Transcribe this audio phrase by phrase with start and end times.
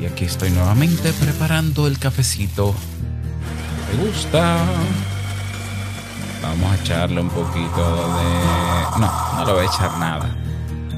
[0.00, 2.74] Y aquí estoy nuevamente preparando el cafecito.
[3.90, 4.64] ¿Me gusta?
[6.40, 9.00] Vamos a echarle un poquito de...
[9.00, 10.36] No, no le voy a echar nada.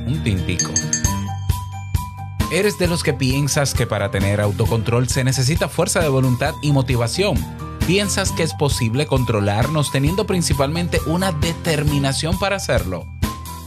[0.06, 0.70] Un tintico.
[2.52, 6.72] ¿Eres de los que piensas que para tener autocontrol se necesita fuerza de voluntad y
[6.72, 7.38] motivación?
[7.86, 13.06] ¿Piensas que es posible controlarnos teniendo principalmente una determinación para hacerlo?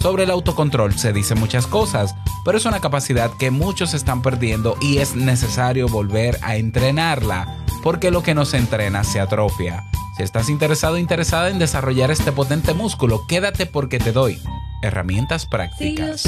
[0.04, 2.14] Sobre el autocontrol se dicen muchas cosas,
[2.44, 8.12] pero es una capacidad que muchos están perdiendo y es necesario volver a entrenarla, porque
[8.12, 9.86] lo que nos entrena se atrofia.
[10.18, 14.42] Si estás interesado o interesada en desarrollar este potente músculo, quédate porque te doy
[14.82, 16.28] herramientas prácticas.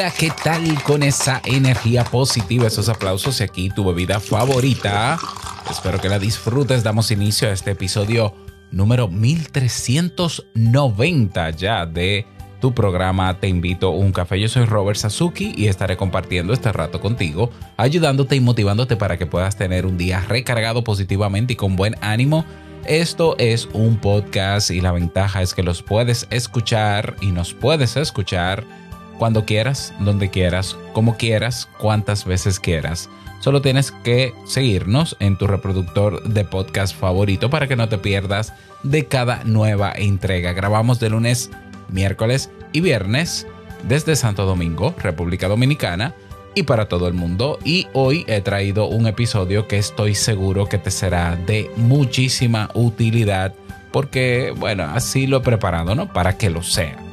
[0.00, 5.18] Hola, ¿qué tal con esa energía positiva, esos aplausos y aquí tu bebida favorita?
[5.70, 6.82] Espero que la disfrutes.
[6.82, 8.34] Damos inicio a este episodio
[8.70, 12.24] número 1390 ya de
[12.62, 14.40] tu programa Te invito a un café.
[14.40, 19.26] Yo soy Robert Sasuki y estaré compartiendo este rato contigo, ayudándote y motivándote para que
[19.26, 22.46] puedas tener un día recargado positivamente y con buen ánimo.
[22.86, 27.98] Esto es un podcast y la ventaja es que los puedes escuchar y nos puedes
[27.98, 28.64] escuchar
[29.20, 33.10] cuando quieras, donde quieras, como quieras, cuantas veces quieras.
[33.40, 38.54] Solo tienes que seguirnos en tu reproductor de podcast favorito para que no te pierdas
[38.82, 40.54] de cada nueva entrega.
[40.54, 41.50] Grabamos de lunes,
[41.90, 43.46] miércoles y viernes
[43.86, 46.14] desde Santo Domingo, República Dominicana
[46.54, 47.58] y para todo el mundo.
[47.62, 53.52] Y hoy he traído un episodio que estoy seguro que te será de muchísima utilidad
[53.92, 56.10] porque, bueno, así lo he preparado, ¿no?
[56.10, 57.09] Para que lo sea.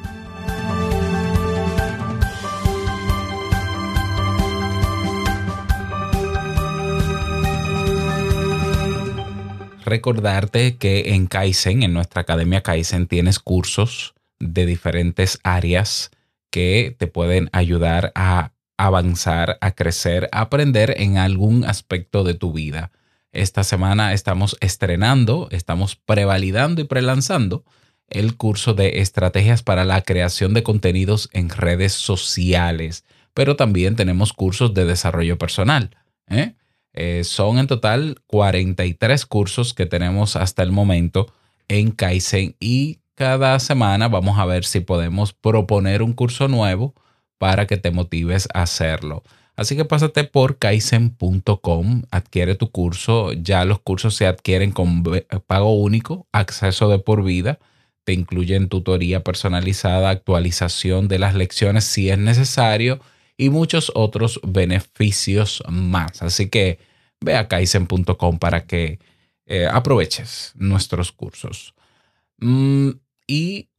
[9.87, 16.11] Recordarte que en Kaizen, en nuestra academia Kaizen, tienes cursos de diferentes áreas
[16.51, 22.53] que te pueden ayudar a avanzar, a crecer, a aprender en algún aspecto de tu
[22.53, 22.91] vida.
[23.31, 27.65] Esta semana estamos estrenando, estamos prevalidando y prelanzando
[28.09, 33.03] el curso de estrategias para la creación de contenidos en redes sociales,
[33.33, 35.97] pero también tenemos cursos de desarrollo personal.
[36.29, 36.53] ¿eh?
[36.99, 41.31] Eh, son en total 43 cursos que tenemos hasta el momento
[41.67, 46.95] en Kaizen y cada semana vamos a ver si podemos proponer un curso nuevo
[47.37, 49.21] para que te motives a hacerlo.
[49.55, 53.31] Así que pásate por kaizen.com, adquiere tu curso.
[53.33, 55.03] Ya los cursos se adquieren con
[55.45, 57.59] pago único, acceso de por vida.
[58.05, 62.99] Te incluyen tutoría personalizada, actualización de las lecciones si es necesario
[63.37, 66.21] y muchos otros beneficios más.
[66.21, 66.79] Así que
[67.21, 68.99] ve a kaizen.com para que
[69.45, 71.73] eh, aproveches nuestros cursos.
[72.39, 72.91] Mm,
[73.27, 73.69] y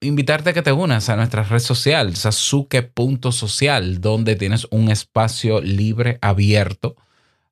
[0.00, 6.18] invitarte a que te unas a nuestra red social, sasuke.social, donde tienes un espacio libre,
[6.20, 6.96] abierto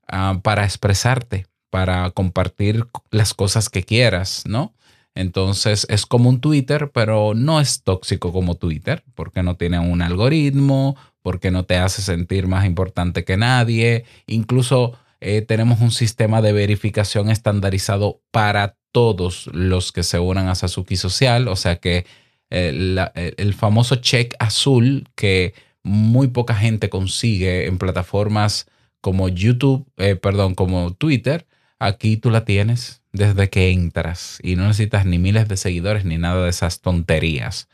[0.09, 4.75] ah, para expresarte, para compartir las cosas que quieras, ¿no?
[5.15, 10.03] Entonces es como un Twitter, pero no es tóxico como Twitter, porque no tiene un
[10.03, 14.05] algoritmo, porque no te hace sentir más importante que nadie.
[14.27, 20.55] Incluso eh, tenemos un sistema de verificación estandarizado para todos los que se unan a
[20.55, 22.07] Sasuki Social, o sea que
[22.51, 28.69] eh, eh, el famoso check azul que muy poca gente consigue en plataformas
[29.01, 29.87] como YouTube,
[30.23, 31.47] perdón, como Twitter,
[31.79, 36.19] aquí tú la tienes desde que entras y no necesitas ni miles de seguidores ni
[36.19, 37.69] nada de esas tonterías.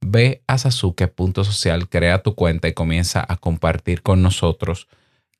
[0.00, 4.86] Ve a sasuke.social, crea tu cuenta y comienza a compartir con nosotros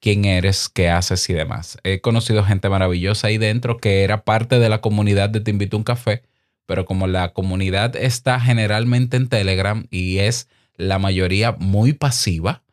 [0.00, 1.78] quién eres, qué haces y demás.
[1.84, 5.76] He conocido gente maravillosa ahí dentro que era parte de la comunidad de Te invito
[5.76, 6.22] a un café,
[6.66, 12.64] pero como la comunidad está generalmente en Telegram y es la mayoría muy pasiva,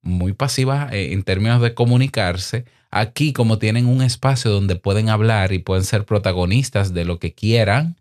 [0.00, 5.52] muy pasiva eh, en términos de comunicarse, Aquí, como tienen un espacio donde pueden hablar
[5.52, 7.96] y pueden ser protagonistas de lo que quieran,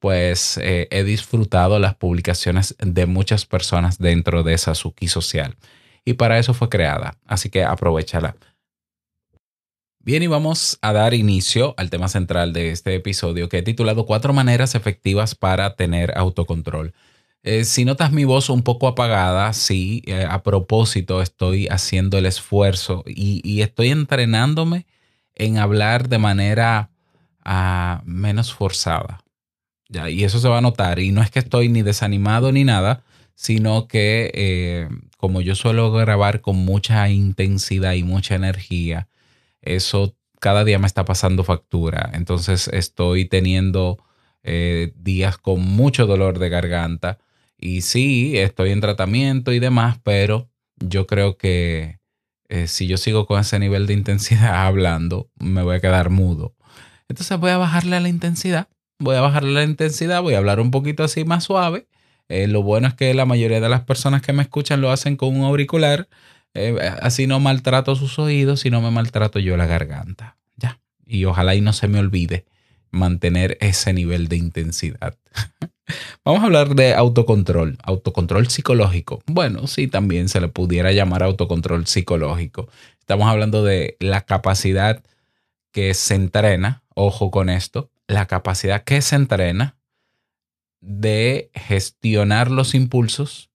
[0.00, 5.56] pues eh, he disfrutado las publicaciones de muchas personas dentro de esa Suki social.
[6.04, 8.36] Y para eso fue creada, así que aprovechala.
[10.00, 14.04] Bien, y vamos a dar inicio al tema central de este episodio que he titulado
[14.04, 16.92] Cuatro maneras efectivas para tener autocontrol.
[17.46, 22.24] Eh, si notas mi voz un poco apagada, sí, eh, a propósito estoy haciendo el
[22.24, 24.86] esfuerzo y, estoy entrenándome
[25.34, 26.90] en hablar de manera
[27.44, 29.20] ah, menos forzada.
[29.90, 30.98] Ya, y eso se va a notar.
[31.00, 33.04] Y no es que estoy ni desanimado ni nada,
[33.34, 34.88] sino que eh,
[35.18, 39.08] como yo suelo grabar con mucha intensidad y mucha energía,
[39.60, 42.10] eso cada día me está pasando factura.
[42.14, 43.98] Entonces estoy teniendo
[44.96, 47.18] días con mucho dolor de garganta.
[47.64, 51.98] Y sí, estoy en tratamiento y demás, pero yo creo que
[52.50, 56.54] eh, si yo sigo con ese nivel de intensidad hablando, me voy a quedar mudo.
[57.08, 58.68] Entonces voy a bajarle a la intensidad.
[58.98, 61.88] Voy a bajarle la intensidad, voy a hablar un poquito así más suave.
[62.28, 65.16] Eh, lo bueno es que la mayoría de las personas que me escuchan lo hacen
[65.16, 66.06] con un auricular
[66.52, 70.36] eh, así no maltrato sus oídos, no me maltrato yo la garganta.
[70.56, 70.82] Ya.
[71.06, 72.44] Y ojalá y no se me olvide
[72.90, 75.16] mantener ese nivel de intensidad.
[76.24, 79.22] Vamos a hablar de autocontrol, autocontrol psicológico.
[79.26, 82.68] Bueno, sí, también se le pudiera llamar autocontrol psicológico.
[83.00, 85.02] Estamos hablando de la capacidad
[85.72, 89.76] que se entrena, ojo con esto, la capacidad que se entrena
[90.80, 93.50] de gestionar los impulsos,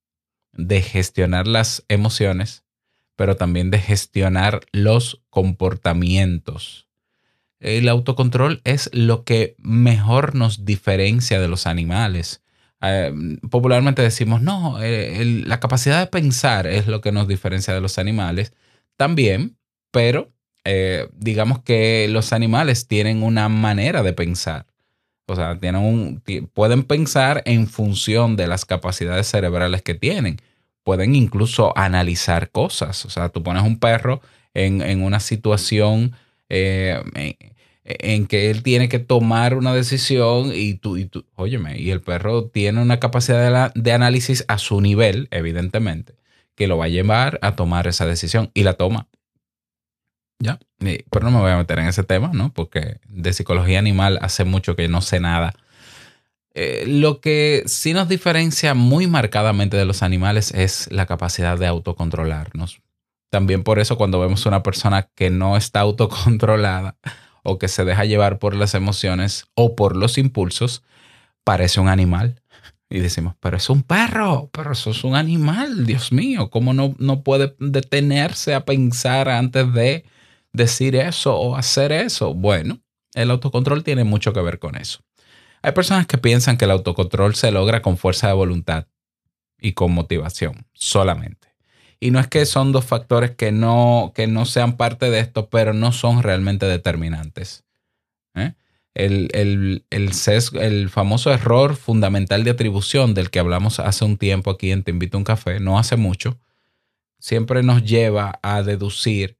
[0.53, 2.63] de gestionar las emociones
[3.19, 6.87] pero también de gestionar los comportamientos.
[7.59, 12.41] El autocontrol es lo que mejor nos diferencia de los animales.
[12.81, 13.11] Eh,
[13.49, 17.97] popularmente decimos, no, eh, la capacidad de pensar es lo que nos diferencia de los
[17.97, 18.53] animales.
[18.95, 19.57] También,
[19.91, 20.31] pero
[20.63, 24.65] eh, digamos que los animales tienen una manera de pensar.
[25.27, 26.21] O sea, tienen
[26.53, 30.37] pueden pensar en función de las capacidades cerebrales que tienen
[30.89, 33.05] pueden incluso analizar cosas.
[33.05, 34.21] O sea, tú pones un perro
[34.55, 36.13] en, una situación
[36.49, 37.01] eh,
[37.83, 42.01] en, que él tiene que tomar una decisión y tú, y tú, óyeme, y el
[42.01, 46.13] perro tiene una capacidad de, análisis a su nivel, evidentemente,
[46.55, 49.07] que lo va a llevar a tomar esa decisión y la toma.
[50.41, 50.59] Ya,
[51.09, 52.53] pero no me voy a meter en ese tema, ¿no?
[52.53, 55.53] Porque de psicología animal hace mucho que no sé nada
[56.61, 61.67] eh, lo que sí nos diferencia muy marcadamente de los animales es la capacidad de
[61.67, 62.81] autocontrolarnos.
[63.29, 66.97] También por eso cuando vemos una persona que no está autocontrolada
[67.43, 70.83] o que se deja llevar por las emociones o por los impulsos,
[71.43, 72.41] parece un animal.
[72.89, 76.95] Y decimos, pero es un perro, pero eso es un animal, Dios mío, ¿cómo no,
[76.97, 80.05] no puede detenerse a pensar antes de
[80.53, 82.33] decir eso o hacer eso?
[82.33, 82.79] Bueno,
[83.13, 85.01] el autocontrol tiene mucho que ver con eso.
[85.61, 88.87] Hay personas que piensan que el autocontrol se logra con fuerza de voluntad
[89.59, 91.48] y con motivación solamente.
[91.99, 95.49] Y no es que son dos factores que no, que no sean parte de esto,
[95.49, 97.65] pero no son realmente determinantes.
[98.35, 98.53] ¿eh?
[98.93, 104.71] El, el, el famoso error fundamental de atribución del que hablamos hace un tiempo aquí
[104.71, 106.39] en Te invito a un café, no hace mucho,
[107.19, 109.37] siempre nos lleva a deducir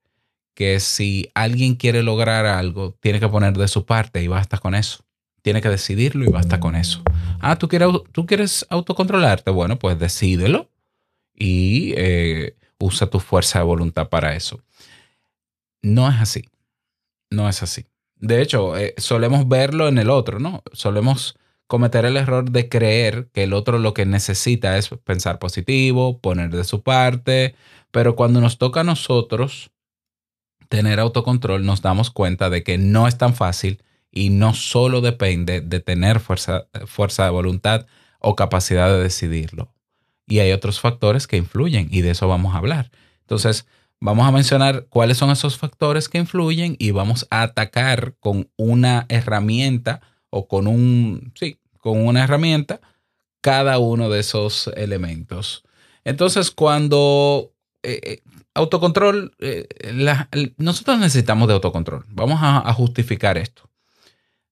[0.54, 4.76] que si alguien quiere lograr algo, tiene que poner de su parte y basta con
[4.76, 5.06] eso.
[5.42, 7.02] Tiene que decidirlo y basta con eso.
[7.40, 9.52] Ah, ¿tú quieres, tú quieres autocontrolarte?
[9.52, 10.69] Bueno, pues decídelo
[11.40, 14.62] y eh, usa tu fuerza de voluntad para eso.
[15.82, 16.44] No es así.
[17.32, 17.88] No es así.
[18.18, 20.62] De hecho, eh, solemos verlo en el otro, ¿no?
[20.74, 26.20] Solemos cometer el error de creer que el otro lo que necesita es pensar positivo,
[26.20, 27.56] poner de su parte,
[27.92, 29.72] pero cuando nos toca a nosotros
[30.68, 33.82] tener autocontrol, nos damos cuenta de que no es tan fácil
[34.12, 37.86] y no solo depende de tener fuerza, fuerza de voluntad
[38.20, 39.72] o capacidad de decidirlo.
[40.30, 42.92] Y hay otros factores que influyen y de eso vamos a hablar.
[43.22, 43.66] Entonces,
[44.00, 49.06] vamos a mencionar cuáles son esos factores que influyen y vamos a atacar con una
[49.10, 52.80] herramienta o con un, sí, con una herramienta
[53.42, 55.64] cada uno de esos elementos.
[56.04, 57.52] Entonces, cuando
[57.84, 58.22] eh, eh,
[58.54, 59.68] autocontrol, eh,
[60.58, 62.06] nosotros necesitamos de autocontrol.
[62.10, 63.70] Vamos a justificar esto.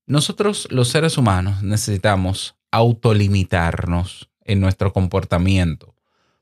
[0.07, 5.93] Nosotros los seres humanos necesitamos autolimitarnos en nuestro comportamiento,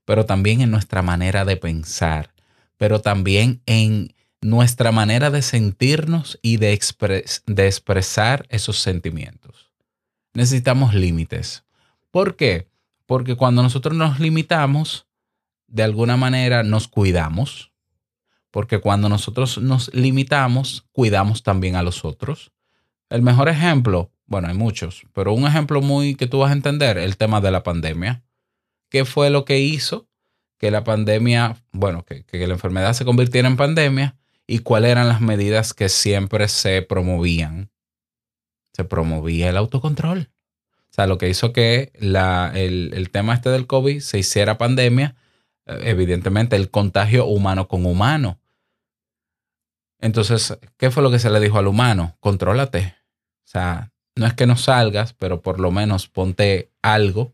[0.05, 2.31] pero también en nuestra manera de pensar,
[2.77, 9.71] pero también en nuestra manera de sentirnos y de, expresar esos sentimientos.
[10.33, 11.63] Necesitamos límites.
[12.11, 12.67] ¿Por qué?
[13.07, 15.07] Porque cuando nosotros nos limitamos,
[15.67, 17.71] de alguna manera nos cuidamos,
[18.51, 22.51] porque cuando nosotros nos limitamos, cuidamos también a los otros.
[23.09, 26.97] El mejor ejemplo, bueno, hay muchos, pero un ejemplo muy que tú vas a entender,
[26.97, 28.23] el tema de la pandemia.
[28.89, 30.07] ¿Qué fue lo que hizo
[30.57, 34.15] que la pandemia, bueno, que, que la enfermedad se convirtiera en pandemia?
[34.47, 37.71] ¿Y cuáles eran las medidas que siempre se promovían?
[38.73, 40.29] Se promovía el autocontrol.
[40.89, 44.57] O sea, lo que hizo que la, el, el tema este del COVID se hiciera
[44.57, 45.15] pandemia,
[45.65, 48.39] eh, evidentemente el contagio humano con humano.
[49.99, 52.15] Entonces, ¿qué fue lo que se le dijo al humano?
[52.19, 52.95] Contrólate.
[53.43, 57.33] O sea, no es que no salgas, pero por lo menos ponte algo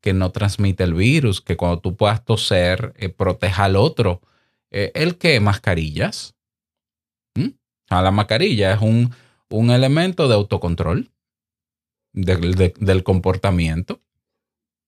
[0.00, 4.22] que no transmite el virus, que cuando tú puedas toser, eh, proteja al otro.
[4.70, 5.40] Eh, ¿El qué?
[5.40, 6.34] Mascarillas.
[7.34, 7.48] ¿Mm?
[7.90, 9.12] A la mascarilla es un,
[9.50, 11.10] un elemento de autocontrol
[12.12, 14.00] del comportamiento.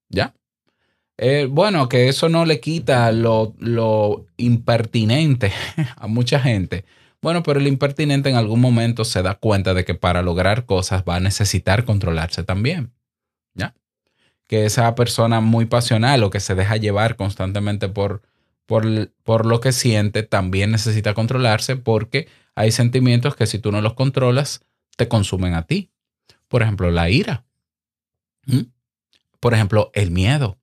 [0.09, 0.35] ¿Ya?
[1.19, 5.53] Eh, bueno, que eso no le quita lo, lo impertinente
[5.97, 6.85] a mucha gente.
[7.23, 11.05] Bueno, pero el impertinente en algún momento se da cuenta de que para lograr cosas
[11.09, 12.93] va a necesitar controlarse también.
[13.55, 13.75] ¿Ya?
[14.49, 18.23] Que esa persona muy pasional o que se deja llevar constantemente por,
[18.67, 22.27] por, por lo que siente también necesita controlarse porque
[22.57, 24.65] hay sentimientos que si tú no los controlas
[24.97, 25.91] te consumen a ti.
[26.49, 27.45] Por ejemplo, la ira.
[29.39, 30.59] Por ejemplo, el miedo.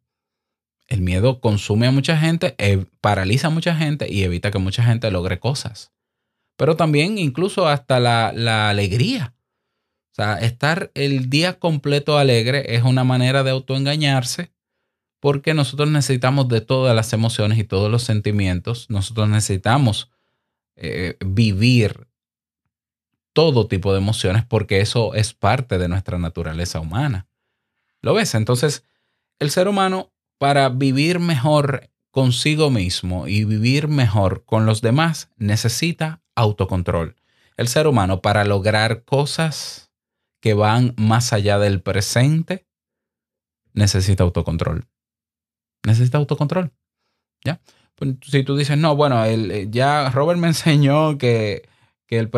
[0.88, 4.84] El miedo consume a mucha gente, eh, paraliza a mucha gente y evita que mucha
[4.84, 5.94] gente logre cosas
[6.60, 9.34] pero también incluso hasta la, alegría.
[10.12, 14.51] O sea, estar el día completo alegre es una manera de autoengañarse
[15.22, 18.89] porque nosotros necesitamos de todas las emociones y todos los sentimientos.
[18.89, 20.12] Nosotros necesitamos
[20.75, 22.08] eh, vivir
[23.32, 27.30] todo tipo de emociones porque eso es parte de nuestra naturaleza humana.
[28.01, 28.36] ¿Lo ves?
[28.36, 28.84] Entonces,
[29.39, 36.22] el ser humano para vivir mejor consigo mismo y vivir mejor con los demás necesita
[36.39, 37.15] autocontrol.
[37.58, 39.91] El ser humano para lograr cosas
[40.41, 42.67] que van más allá del presente
[43.74, 44.88] necesita autocontrol.
[45.86, 46.72] Necesita autocontrol.
[47.43, 47.62] ¿Ya?
[47.96, 51.67] Pues, si tú dices, no, bueno, eh, ya Robert me enseñó que,
[52.08, 52.29] que, el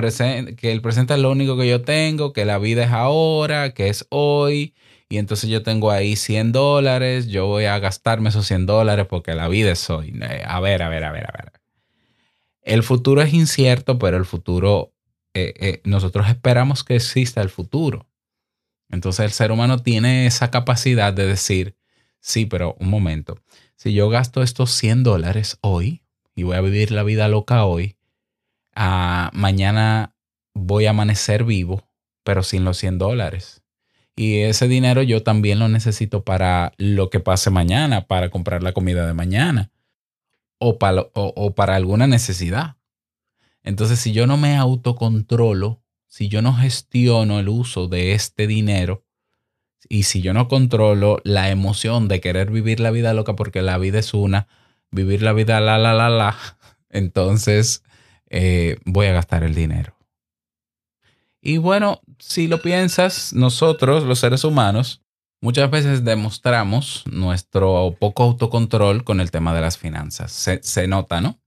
[0.56, 3.90] que el presente es lo único que yo tengo, que la vida es ahora, que
[3.90, 4.74] es hoy,
[5.10, 9.36] y entonces yo tengo ahí 100 dólares, yo voy a gastarme esos 100 dólares porque
[9.36, 10.18] la vida es hoy.
[10.22, 11.61] Eh, a ver, a ver, a ver, a ver.
[12.62, 14.94] El futuro es incierto, pero el futuro,
[15.34, 18.08] eh, eh, nosotros esperamos que exista el futuro.
[18.90, 21.76] Entonces el ser humano tiene esa capacidad de decir,
[22.20, 23.40] sí, pero un momento,
[23.76, 26.04] si yo gasto estos 100 dólares hoy
[26.36, 27.96] y voy a vivir la vida loca hoy,
[28.76, 30.14] ah, mañana
[30.54, 31.84] voy a amanecer vivo,
[32.24, 33.64] pero sin los 100 dólares.
[34.16, 38.74] Y ese dinero yo también lo necesito para lo que pase mañana, para comprar la
[38.74, 39.72] comida de mañana
[40.64, 42.78] o para, o, para alguna necesidad.
[43.64, 49.04] Entonces, si yo no me autocontrolo, si yo no gestiono el uso de este dinero
[49.90, 53.80] y si yo no controlo la emoción de querer vivir la vida loca porque la
[53.80, 54.48] vida es una,
[54.92, 56.38] vivir la vida la, la, la, la,
[56.90, 57.84] entonces
[58.30, 59.98] eh, voy a gastar el dinero.
[61.42, 65.02] Y bueno, si lo piensas, nosotros, los seres humanos,
[65.44, 70.32] Muchas veces demostramos nuestro poco autocontrol con el tema de las finanzas.
[70.32, 71.40] Se, nota, ¿no?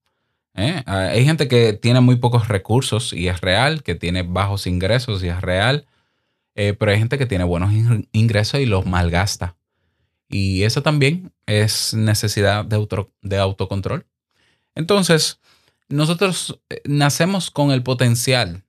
[0.54, 0.82] ¿Eh?
[0.86, 5.22] Ah, hay gente que tiene muy pocos recursos y es real, que tiene bajos ingresos
[5.22, 5.86] y es real,
[6.56, 7.72] eh, pero hay gente que tiene buenos
[8.10, 9.56] ingresos y los malgasta.
[10.28, 14.06] Y eso también es necesidad de, de autocontrol.
[14.74, 15.38] Entonces,
[15.88, 18.64] nosotros eh, nacemos con el potencial,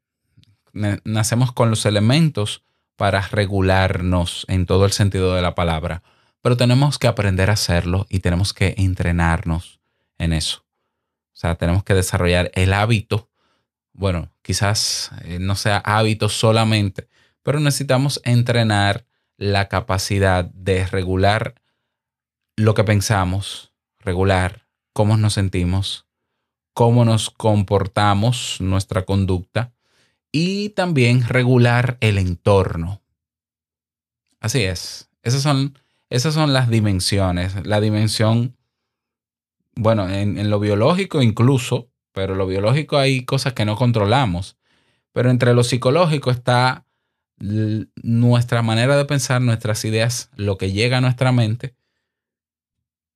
[1.03, 2.64] nacemos con los elementos
[2.95, 6.03] para regularnos en todo el sentido de la palabra,
[6.41, 9.79] pero tenemos que aprender a hacerlo y tenemos que entrenarnos
[10.17, 10.65] en eso.
[11.33, 13.29] O sea, tenemos que desarrollar el hábito.
[13.93, 17.09] Bueno, quizás eh, no sea hábito solamente,
[17.43, 19.05] pero necesitamos entrenar
[19.37, 21.55] la capacidad de regular
[22.55, 26.05] lo que pensamos, regular cómo nos sentimos,
[26.73, 29.73] cómo nos comportamos, nuestra conducta,
[30.37, 33.01] y también regular el entorno.
[34.41, 35.09] Así es.
[35.23, 37.65] Esas son, esas son las dimensiones.
[37.65, 38.57] La dimensión,
[39.75, 44.57] bueno, en, lo biológico incluso, pero lo biológico hay cosas que no controlamos.
[45.13, 46.85] Pero entre lo psicológico está
[47.37, 51.77] nuestra manera de pensar, nuestras ideas, lo que llega a nuestra mente.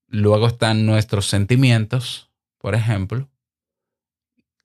[0.08, 3.28] Luego están nuestros sentimientos, por ejemplo.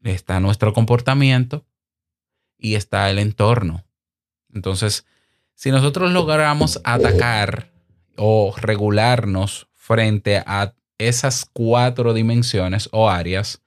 [0.05, 1.67] Está nuestro comportamiento
[2.59, 3.85] y está el entorno.
[4.53, 5.07] Entonces,
[5.55, 7.73] si nosotros logramos atacar
[8.17, 13.63] o regularnos frente a esas cuatro dimensiones o áreas,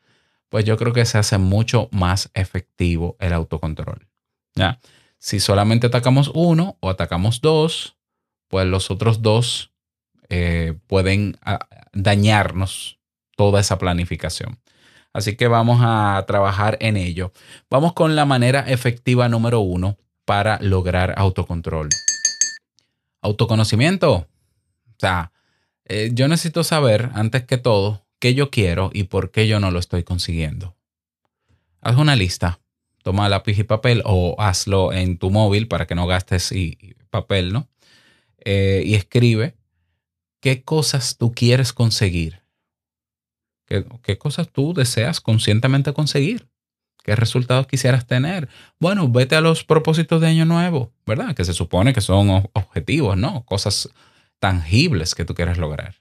[0.50, 4.08] pues yo creo que se hace mucho más efectivo el autocontrol.
[4.56, 4.80] ¿ya?
[5.20, 7.98] Si solamente atacamos uno o atacamos dos,
[8.48, 9.72] pues los otros dos
[10.30, 13.00] eh, pueden ah, dañarnos
[13.36, 14.60] toda esa planificación.
[15.18, 17.32] Así que vamos a trabajar en ello.
[17.72, 21.90] Vamos con la manera efectiva número uno para lograr autocontrol.
[23.24, 24.14] Autoconocimiento.
[24.14, 24.28] O
[25.00, 25.32] sea,
[25.86, 29.72] eh, yo necesito saber, antes que todo, qué yo quiero y por qué yo no
[29.72, 30.76] lo estoy consiguiendo.
[31.82, 32.60] Haz una lista.
[33.02, 36.54] Toma lápiz y papel o hazlo en tu móvil para que no gastes
[37.10, 37.68] papel, ¿no?
[38.46, 39.56] Eh, y escribe
[40.42, 42.44] qué cosas tú quieres conseguir.
[43.68, 46.48] ¿Qué, ¿Qué, cosas tú deseas conscientemente conseguir?
[47.04, 48.50] ¿Qué resultados quisieras tener?
[48.80, 51.36] Bueno, vete a los propósitos de año nuevo, ¿verdad?
[51.36, 53.46] Que se supone que son objetivos, ¿no?
[53.46, 53.90] Cosas
[54.40, 55.96] tangibles que tú quieres lograr.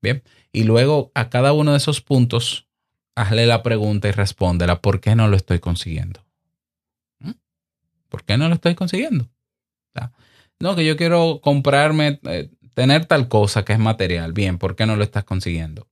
[0.00, 0.22] Bien,
[0.52, 2.68] y luego a cada uno de esos puntos,
[3.16, 6.24] hazle la pregunta y respóndela, ¿por qué no lo estoy consiguiendo?
[7.18, 7.32] ¿Mm?
[8.08, 9.28] ¿Por qué no lo estoy consiguiendo?
[10.60, 14.32] No, que yo quiero comprarme, eh, tener tal cosa que es material.
[14.32, 15.86] Bien, ¿por qué no lo estás consiguiendo?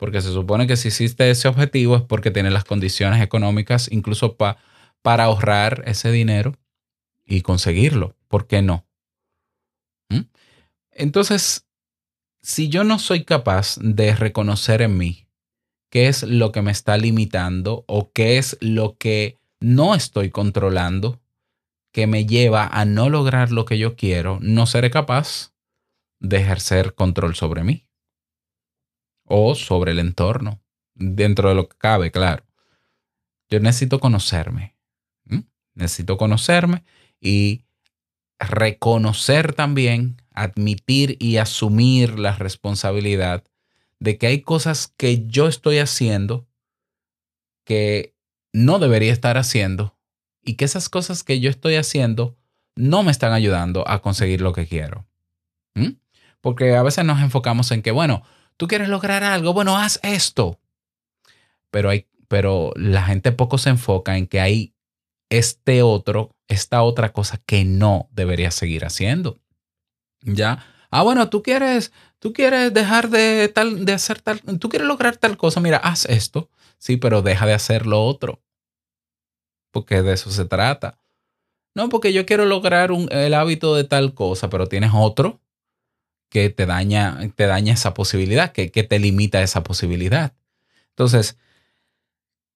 [0.00, 4.38] Porque se supone que si hiciste ese objetivo es porque tienes las condiciones económicas, incluso
[4.38, 6.56] para ahorrar ese dinero
[7.26, 8.16] y conseguirlo.
[8.26, 8.86] ¿Por qué no?
[10.08, 10.22] ¿Mm?
[10.92, 11.66] Entonces,
[12.40, 15.26] si yo no soy capaz de reconocer en mí
[15.90, 21.20] qué es lo que me está limitando o qué es lo que no estoy controlando,
[21.92, 25.52] que me lleva a no lograr lo que yo quiero, no seré capaz
[26.20, 27.89] de ejercer control sobre mí
[29.32, 30.60] o sobre el entorno,
[30.94, 32.44] dentro de lo que cabe, claro.
[33.48, 34.76] Yo necesito conocerme.
[35.72, 36.82] Necesito conocerme
[37.20, 37.64] y
[38.40, 43.44] reconocer también admitir y asumir la responsabilidad
[44.00, 46.48] de que hay cosas que yo estoy haciendo
[47.64, 48.16] que
[48.52, 49.96] no debería estar haciendo
[50.42, 52.36] y que esas cosas que yo estoy haciendo
[52.74, 55.06] no me están ayudando a conseguir lo que quiero.
[56.40, 58.24] Porque a veces nos enfocamos en que, bueno,
[58.60, 60.60] tú quieres lograr algo, bueno, haz esto.
[61.70, 64.74] Pero, hay, pero la gente poco se enfoca en que hay
[65.30, 69.40] este otro, esta otra cosa que no debería seguir haciendo.
[70.20, 70.62] ¿Ya?
[70.90, 75.16] Ah, bueno, tú quieres, tú quieres dejar de, tal, de hacer tal, tú quieres lograr
[75.16, 78.42] tal cosa, mira, haz esto, sí, pero deja de hacer lo otro,
[79.70, 80.98] porque de eso se trata.
[81.74, 85.39] No, porque yo quiero lograr un, el hábito de tal cosa, pero tienes otro
[86.30, 90.32] que te daña, te daña esa posibilidad, que, te limita esa posibilidad.
[90.90, 91.36] Entonces,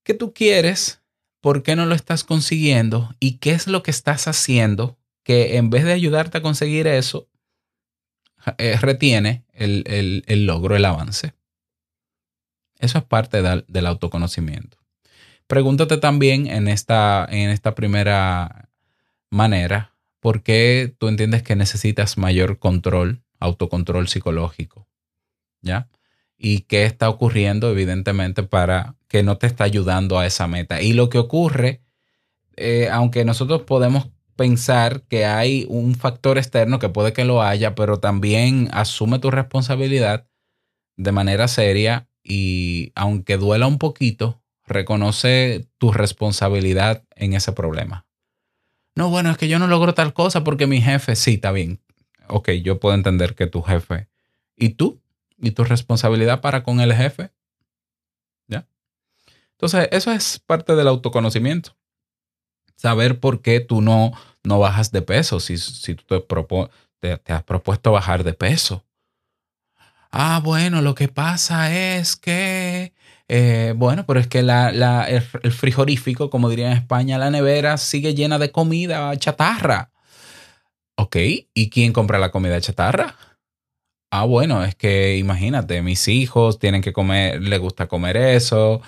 [0.05, 1.03] ¿qué tú quieres?
[1.41, 3.15] ¿Por qué no lo estás consiguiendo?
[3.21, 7.29] ¿Y qué es lo que estás haciendo que en vez de ayudarte a conseguir eso,
[8.59, 11.33] eh, retiene el, logro, el avance.
[12.79, 14.77] Eso es parte del autoconocimiento.
[15.47, 18.69] Pregúntate también en esta, en esta primera
[19.31, 24.89] manera, ¿por qué tú entiendes que necesitas mayor control, autocontrol psicológico?
[25.61, 25.89] ¿Ya?
[26.37, 30.83] Y qué está ocurriendo, evidentemente, para que no te está ayudando a esa meta.
[30.83, 31.83] Y lo que ocurre,
[32.57, 37.75] eh, aunque nosotros podemos pensar que hay un factor externo que puede que lo haya,
[37.75, 40.27] pero también asume tu responsabilidad
[40.97, 48.07] de manera seria y aunque duela un poquito, reconoce tu responsabilidad en ese problema.
[48.97, 51.81] No, bueno, es que yo no logro tal cosa porque mi jefe, sí, está bien.
[52.29, 54.09] Ok, yo puedo entender que tu jefe.
[54.57, 55.01] ¿Y tú?
[55.39, 57.31] ¿Y tu responsabilidad para con el jefe?
[58.47, 58.67] ¿Ya?
[59.53, 61.77] Entonces, eso es parte del autoconocimiento
[62.77, 66.05] saber por qué tú no, no bajas de peso si, si tú
[67.01, 68.85] te, has propuesto bajar de peso.
[70.11, 72.93] Ah, bueno, lo que pasa es que,
[73.27, 77.79] eh, bueno, pero es que la, la, el, frigorífico, como diría en España, la nevera
[77.79, 79.91] sigue llena de comida chatarra.
[80.97, 81.17] Ok,
[81.55, 83.17] ¿y quién compra la comida chatarra?
[84.11, 88.81] Ah, bueno, es que imagínate, mis hijos tienen que comer, les gusta comer eso.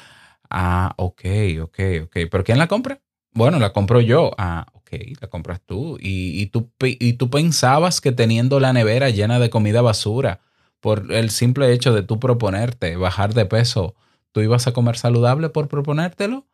[0.50, 1.22] Ah, ok,
[1.62, 2.16] ok, ok.
[2.30, 3.00] ¿Pero quién la compra?
[3.32, 4.30] Bueno, la compro yo.
[4.38, 4.90] Ah, ok,
[5.20, 5.98] la compras tú.
[6.00, 6.70] Y, tú.
[6.80, 10.40] y tú pensabas que teniendo la nevera llena de comida basura,
[10.80, 13.96] por el simple hecho de tú proponerte bajar de peso,
[14.32, 16.46] ¿tú ibas a comer saludable por proponértelo?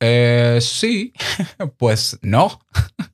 [0.00, 1.12] Eh, sí,
[1.78, 2.60] pues no.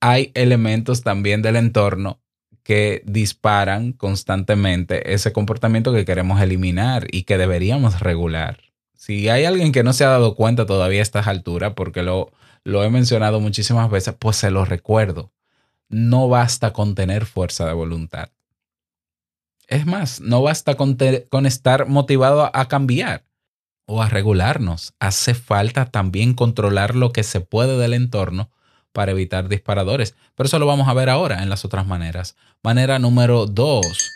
[0.00, 2.20] Hay elementos también del entorno
[2.62, 8.60] que disparan constantemente ese comportamiento que queremos eliminar y que deberíamos regular.
[8.94, 12.30] Si hay alguien que no se ha dado cuenta todavía a estas alturas, porque lo,
[12.64, 15.32] lo he mencionado muchísimas veces, pues se lo recuerdo.
[15.88, 18.28] No basta con tener fuerza de voluntad.
[19.68, 20.98] Es más, no basta con,
[21.30, 23.24] con estar motivado a, cambiar.
[23.86, 24.92] o a regularnos.
[24.98, 28.50] Hace falta también controlar lo que se puede del entorno
[28.92, 30.14] para evitar disparadores.
[30.34, 32.36] Pero eso lo vamos a ver ahora en las otras maneras.
[32.62, 34.10] Manera número dos.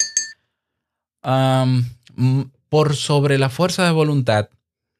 [2.69, 4.49] por sobre la fuerza de voluntad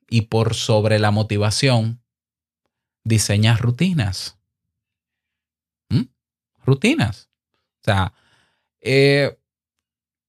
[0.09, 2.03] y por sobre la motivación,
[3.03, 4.39] diseña rutinas.
[5.89, 6.03] ¿Mm?
[6.65, 7.29] Rutinas.
[7.81, 8.13] O sea,
[8.81, 9.39] eh,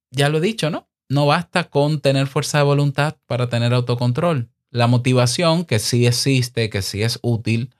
[0.09, 0.87] ya lo he dicho, ¿no?
[1.09, 4.49] No basta con tener fuerza de voluntad para tener autocontrol.
[4.69, 7.73] La motivación, que sí existe, que sí es útil,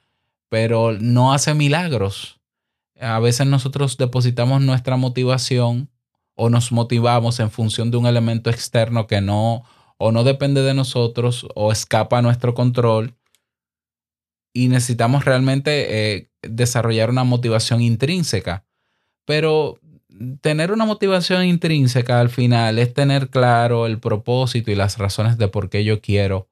[0.54, 2.40] pero no hace milagros.
[3.00, 5.90] A veces nosotros depositamos nuestra motivación
[6.36, 9.64] o nos motivamos en función de un elemento externo que no
[9.98, 13.16] o no depende de nosotros o escapa a nuestro control
[14.54, 18.64] y necesitamos realmente eh, desarrollar una motivación intrínseca.
[19.26, 19.80] Pero
[20.42, 25.48] tener una motivación intrínseca al final es tener claro el propósito y las razones de
[25.48, 26.48] por qué yo quiero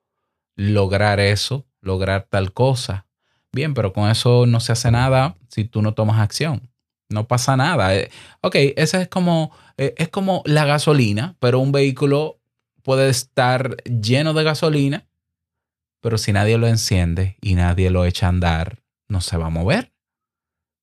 [0.55, 3.05] lograr eso, lograr tal cosa.
[3.53, 6.69] Bien, pero con eso no se hace nada si tú no tomas acción.
[7.09, 7.95] No pasa nada.
[7.95, 8.09] Eh,
[8.41, 12.39] ok, esa es como, eh, es como la gasolina, pero un vehículo
[12.83, 15.07] puede estar lleno de gasolina,
[16.01, 19.49] pero si nadie lo enciende y nadie lo echa a andar, no se va a
[19.49, 19.91] mover.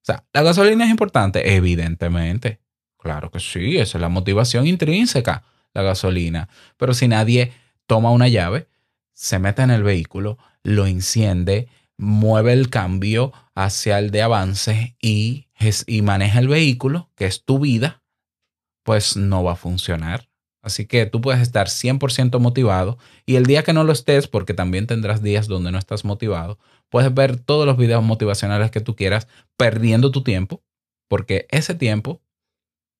[0.02, 2.60] O sea, la gasolina es importante, evidentemente.
[2.98, 6.48] Claro que sí, esa es la motivación intrínseca, la gasolina.
[6.76, 7.52] Pero si nadie
[7.86, 8.68] toma una llave,
[9.14, 11.68] se mete en el vehículo, lo enciende,
[11.98, 15.48] mueve el cambio hacia el de avance y,
[16.02, 18.02] maneja el vehículo, que es tu vida,
[18.84, 20.28] pues no va a funcionar.
[20.62, 24.54] Así que tú puedes estar 100% motivado y el día que no lo estés, porque
[24.54, 26.58] también tendrás días donde no estás motivado,
[26.88, 30.62] puedes ver todos los videos motivacionales que tú quieras perdiendo tu tiempo,
[31.08, 32.22] porque ese tiempo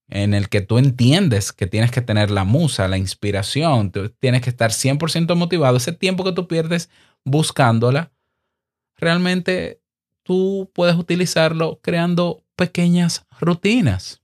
[0.09, 4.51] en el que tú entiendes que tienes que tener la musa, la inspiración, tienes que
[4.51, 6.91] estar 100% motivado, ese tiempo que tú pierdes
[7.25, 8.13] buscándola,
[8.99, 9.81] realmente
[10.23, 14.21] tú puedes utilizarlo creando pequeñas rutinas.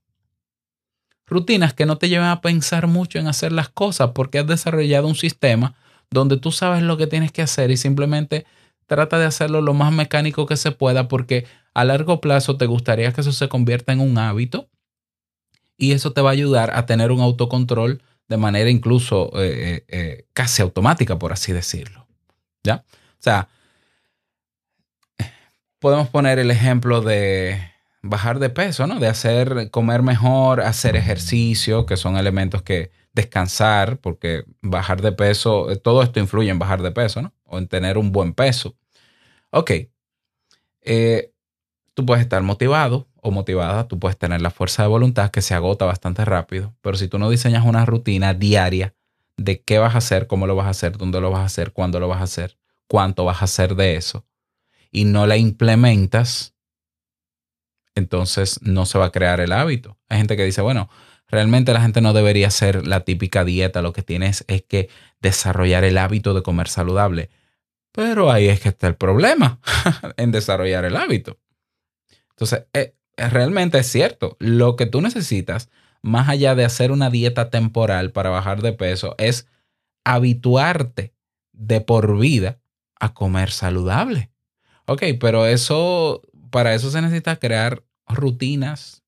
[1.25, 5.07] Rutinas que no te lleven a pensar mucho en hacer las cosas porque has desarrollado
[5.07, 5.75] un sistema
[6.11, 8.45] donde tú sabes lo que tienes que hacer y simplemente
[8.85, 13.11] trata de hacerlo lo más mecánico que se pueda porque a largo plazo te gustaría
[13.11, 14.69] que eso se convierta en un hábito
[15.77, 19.85] y eso te va a ayudar a tener un autocontrol de manera incluso eh, eh,
[19.87, 22.07] eh, casi automática, por así decirlo.
[22.63, 22.83] ¿Ya?
[22.87, 23.49] O sea,
[25.85, 27.61] podemos poner el ejemplo de
[28.01, 28.99] bajar de peso, ¿no?
[28.99, 35.67] De hacer, comer mejor, hacer ejercicio, que son elementos que descansar, porque bajar de peso,
[35.83, 37.35] todo esto influye en bajar de peso, ¿no?
[37.43, 38.75] O en tener un buen peso.
[39.51, 39.71] Ok.
[41.93, 45.53] tú puedes estar motivado, o motivada, tú puedes tener la fuerza de voluntad que se
[45.53, 48.95] agota bastante rápido, pero si tú no diseñas una rutina diaria
[49.37, 51.73] de qué vas a hacer, cómo lo vas a hacer, dónde lo vas a hacer,
[51.73, 54.25] cuándo lo vas a hacer, cuánto vas a hacer de eso,
[54.95, 56.55] y no la implementas,
[57.95, 59.97] entonces no se va a crear el hábito.
[60.07, 60.89] Hay gente que dice, bueno,
[61.27, 64.87] realmente la gente no debería hacer la típica dieta, lo que tienes es que
[65.19, 67.29] desarrollar el hábito de comer saludable.
[67.91, 69.59] Pero ahí es que está el problema
[70.17, 71.39] en desarrollar el hábito.
[72.29, 74.37] Entonces, eh, realmente es cierto.
[74.39, 75.69] Lo que tú necesitas,
[76.01, 79.45] más allá de hacer una dieta temporal para bajar de peso, es
[80.05, 81.13] habituarte
[81.51, 82.61] de por vida
[82.97, 84.31] a comer saludable.
[84.87, 86.21] Ok, pero eso,
[86.51, 89.03] para eso se necesita crear rutinas,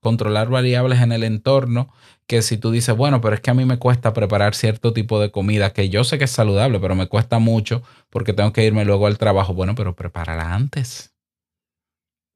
[0.00, 1.92] controlar variables en el entorno,
[2.26, 5.20] que si tú dices, bueno, pero es que a mí me cuesta preparar cierto tipo
[5.20, 8.64] de comida, que yo sé que es saludable, pero me cuesta mucho porque tengo que
[8.64, 11.14] irme luego al trabajo, bueno, pero prepárala antes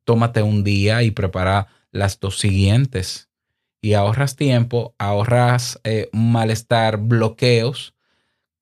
[0.09, 3.29] tómate un día y prepara las dos siguientes.
[3.83, 7.94] Y ahorras tiempo, ahorras eh, malestar, bloqueos,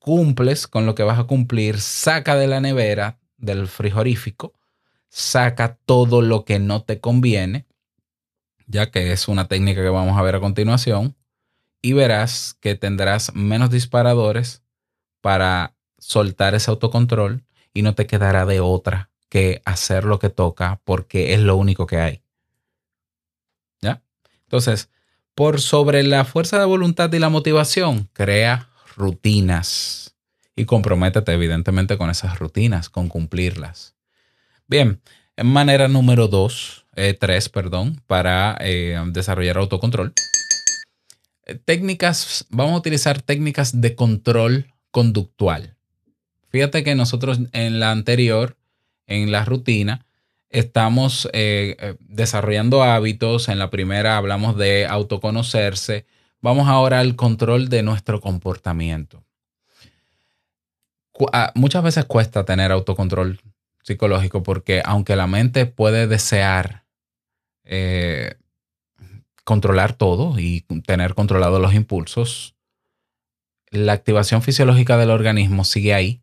[0.01, 4.55] cumples con lo que vas a cumplir, saca de la nevera, del frigorífico,
[5.09, 7.66] saca todo lo que no te conviene,
[8.66, 11.16] ya que es una técnica que vamos a ver a continuación,
[11.83, 14.62] y verás que tendrás menos disparadores
[15.20, 20.81] para soltar ese autocontrol y no te quedará de otra que hacer lo que toca
[20.85, 22.22] porque es lo único que hay.
[23.81, 24.03] ¿Ya?
[24.44, 24.90] Entonces,
[25.35, 30.06] por sobre la fuerza de voluntad y la motivación, crea rutinas
[30.57, 33.95] y comprométete evidentemente con esas rutinas, con cumplirlas.
[34.66, 35.01] Bien,
[35.37, 40.12] en manera número dos, eh, tres, perdón, para eh, desarrollar autocontrol.
[41.64, 45.77] Técnicas, vamos a utilizar técnicas de control conductual.
[46.49, 48.57] Fíjate que nosotros en la anterior
[49.07, 50.07] en la rutina,
[50.51, 53.49] estamos eh, desarrollando hábitos.
[53.49, 56.07] En la primera hablamos de autoconocerse.
[56.40, 59.26] Vamos ahora al control de nuestro comportamiento.
[61.33, 63.41] Ah, muchas veces cuesta tener autocontrol
[63.83, 66.85] psicológico porque aunque la mente puede desear
[67.65, 68.35] eh,
[69.45, 72.57] controlar todo y tener controlados los impulsos,
[73.71, 76.23] la activación fisiológica del organismo sigue ahí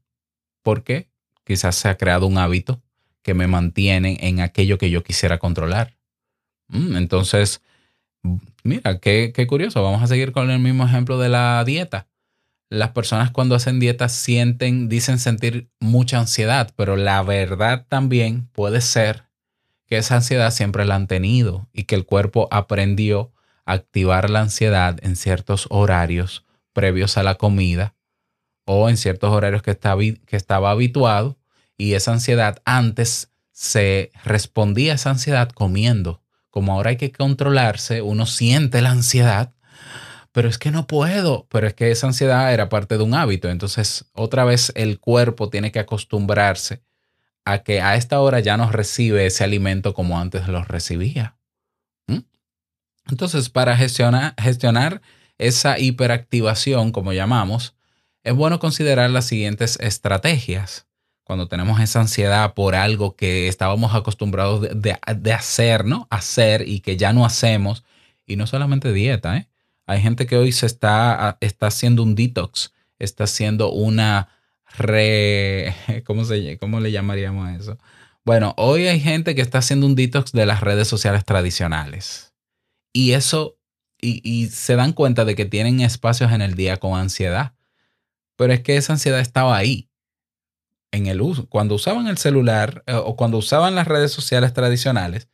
[0.61, 1.09] porque
[1.45, 2.81] quizás se ha creado un hábito
[3.21, 5.95] que me mantiene en aquello que yo quisiera controlar.
[6.67, 7.61] Mm, entonces,
[8.63, 9.81] mira, qué, qué curioso.
[9.81, 12.07] Vamos a seguir con el mismo ejemplo de la dieta.
[12.73, 18.81] Las personas cuando hacen dieta sienten, dicen sentir mucha ansiedad, pero la verdad también puede
[18.81, 19.25] ser
[19.85, 23.31] que esa ansiedad siempre la han tenido y que el cuerpo aprendió
[23.65, 27.93] a activar la ansiedad en ciertos horarios previos a la comida
[28.65, 31.37] o en ciertos horarios que estaba, que estaba habituado
[31.77, 36.23] y esa ansiedad antes se respondía a esa ansiedad comiendo.
[36.49, 39.52] Como ahora hay que controlarse, uno siente la ansiedad,
[40.33, 43.49] pero es que no puedo, pero es que esa ansiedad era parte de un hábito.
[43.49, 46.81] Entonces, otra vez el cuerpo tiene que acostumbrarse
[47.45, 51.37] a que a esta hora ya no recibe ese alimento como antes lo recibía.
[52.07, 52.21] ¿Mm?
[53.09, 55.01] Entonces, para gestionar, gestionar
[55.37, 57.75] esa hiperactivación, como llamamos,
[58.23, 60.87] es bueno considerar las siguientes estrategias.
[61.23, 66.07] Cuando tenemos esa ansiedad por algo que estábamos acostumbrados de, hacer, ¿no?
[66.09, 67.83] Hacer y que ya no hacemos.
[68.25, 69.47] Y no solamente dieta, ¿eh?
[69.85, 74.29] Hay gente que hoy se está, está haciendo un detox, está haciendo una
[74.77, 75.75] re...
[76.05, 77.77] ¿cómo, se, ¿Cómo le llamaríamos eso?
[78.25, 82.33] Bueno, hoy hay gente que está haciendo un detox de las redes sociales tradicionales.
[82.93, 83.57] Y eso,
[83.99, 87.53] y, y se dan cuenta de que tienen espacios en el día con ansiedad.
[88.37, 89.89] Pero es que esa ansiedad estaba ahí,
[90.93, 91.49] en el uso.
[91.49, 95.27] Cuando usaban el celular eh, o cuando usaban las redes sociales tradicionales,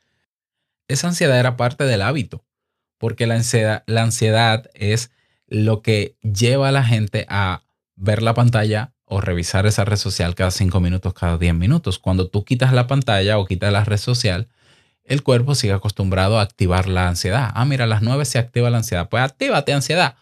[0.88, 2.44] esa ansiedad era parte del hábito,
[3.00, 5.10] porque la ansiedad, la ansiedad es
[5.48, 7.64] lo que lleva a la gente a
[7.96, 11.98] ver la pantalla o revisar esa red social cada cinco minutos, cada diez minutos.
[11.98, 14.48] Cuando tú quitas la pantalla o quitas la red social,
[15.04, 17.50] el cuerpo sigue acostumbrado a activar la ansiedad.
[17.56, 19.10] Ah, mira, a las nueve se activa la ansiedad.
[19.10, 20.16] Pues actívate ansiedad.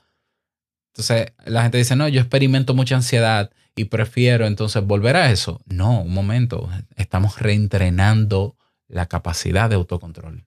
[0.93, 5.61] Entonces la gente dice, no, yo experimento mucha ansiedad y prefiero entonces volver a eso.
[5.65, 8.55] No, un momento, estamos reentrenando
[8.87, 10.46] la capacidad de autocontrol.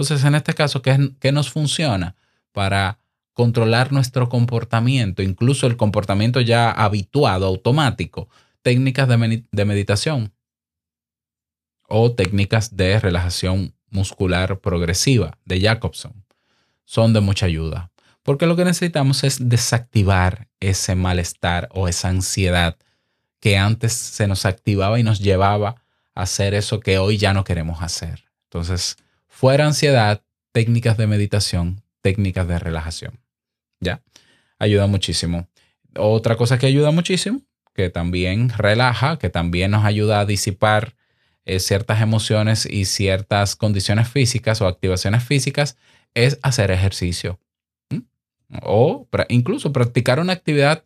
[0.00, 2.16] Entonces, en este caso, ¿qué, qué nos funciona
[2.52, 2.98] para
[3.34, 8.30] controlar nuestro comportamiento, incluso el comportamiento ya habituado, automático?
[8.62, 10.32] Técnicas de, de meditación
[11.86, 16.24] o técnicas de relajación muscular progresiva de Jacobson
[16.86, 17.90] son de mucha ayuda.
[18.22, 22.78] Porque lo que necesitamos es desactivar ese malestar o esa ansiedad
[23.38, 25.82] que antes se nos activaba y nos llevaba
[26.14, 28.24] a hacer eso que hoy ya no queremos hacer.
[28.44, 28.96] Entonces,
[29.40, 30.22] fuera ansiedad,
[30.52, 33.20] técnicas de meditación, técnicas de relajación.
[33.80, 34.02] ¿Ya?
[34.58, 35.48] Ayuda muchísimo.
[35.96, 37.40] Otra cosa que ayuda muchísimo,
[37.72, 40.94] que también relaja, que también nos ayuda a disipar
[41.46, 45.78] eh, ciertas emociones y ciertas condiciones físicas o activaciones físicas,
[46.12, 47.40] es hacer ejercicio
[48.62, 50.82] o incluso practicar una actividad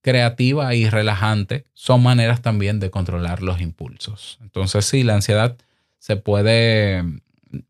[0.00, 4.38] creativa y relajante son maneras también de controlar los impulsos.
[4.40, 5.58] Entonces sí, la ansiedad
[5.98, 7.04] se puede,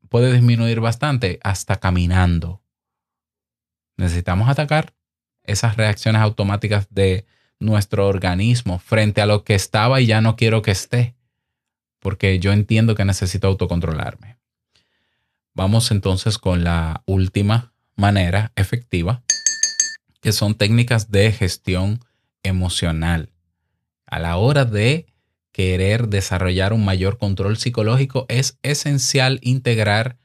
[0.09, 2.63] puede disminuir bastante hasta caminando.
[3.97, 4.95] Necesitamos atacar
[5.43, 7.27] esas reacciones automáticas de
[7.59, 11.15] nuestro organismo frente a lo que estaba y ya no quiero que esté,
[11.99, 14.39] porque yo entiendo que necesito autocontrolarme.
[15.55, 19.23] Vamos entonces con la última manera efectiva,
[20.21, 22.01] que son técnicas de gestión
[22.43, 23.31] emocional.
[24.07, 25.07] A la hora de
[25.61, 30.17] querer desarrollar un mayor control psicológico, es esencial integrar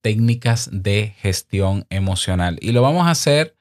[0.00, 2.56] técnicas de gestión emocional.
[2.60, 3.56] Y lo vamos a hacer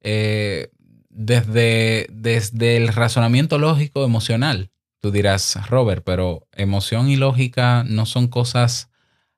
[0.00, 0.70] eh,
[1.10, 4.70] desde, desde el razonamiento lógico emocional.
[4.98, 8.88] Tú dirás, Robert, pero emoción y lógica no son cosas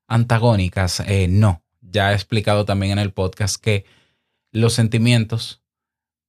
[0.06, 1.00] antagónicas.
[1.00, 3.86] Eh, no, ya he explicado también en el podcast que
[4.52, 5.63] los sentimientos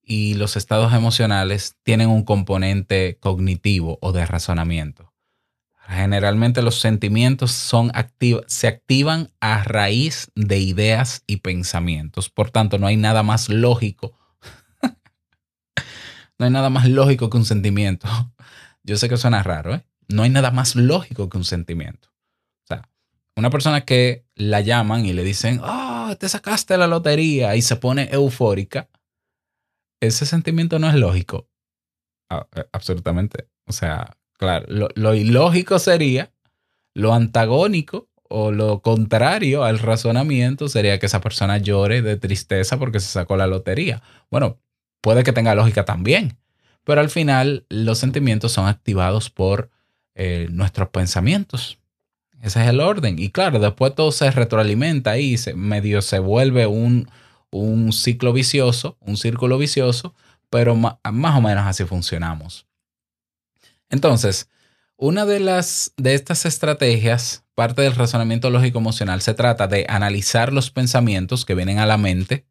[0.05, 5.11] y los estados emocionales tienen un componente cognitivo o de razonamiento.
[5.87, 7.91] Generalmente los sentimientos son
[8.47, 12.29] se activan a raíz de ideas y pensamientos.
[12.29, 14.17] Por tanto, no hay nada más lógico.
[16.39, 18.07] no hay nada más lógico que un sentimiento.
[18.83, 19.85] Yo sé que suena raro, ¿eh?
[20.07, 22.09] No hay nada más lógico que un sentimiento.
[22.63, 22.89] O sea,
[23.35, 27.75] una persona que la llaman y le dicen, oh, te sacaste la lotería y se
[27.75, 28.87] pone eufórica,
[29.99, 31.47] ese sentimiento no es lógico.
[32.29, 33.47] Eh, absolutamente.
[33.65, 36.31] O sea, claro, lo, ilógico sería,
[36.93, 42.99] lo antagónico o lo contrario al razonamiento sería que esa persona llore de tristeza porque
[42.99, 44.01] se sacó la lotería.
[44.29, 44.59] Bueno,
[45.01, 46.37] puede que tenga lógica también,
[46.83, 49.69] pero al final los sentimientos son activados por
[50.15, 51.79] eh, nuestros pensamientos.
[52.41, 53.17] Ese es el orden.
[53.17, 57.09] Y claro, después todo se retroalimenta y se, medio se vuelve un,
[57.59, 60.13] un ciclo vicioso, un círculo vicioso,
[60.49, 62.67] pero más o menos así funcionamos.
[63.89, 64.49] Entonces,
[64.97, 70.51] una de las de estas estrategias, parte del razonamiento lógico emocional, se trata de analizar
[70.51, 72.45] los pensamientos que vienen a la mente